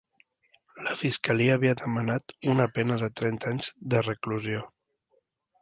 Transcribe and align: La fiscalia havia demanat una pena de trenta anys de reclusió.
La 0.85 0.93
fiscalia 1.01 1.57
havia 1.57 1.75
demanat 1.83 2.35
una 2.55 2.67
pena 2.79 2.97
de 3.05 3.13
trenta 3.21 3.55
anys 3.55 3.71
de 3.93 4.03
reclusió. 4.11 4.65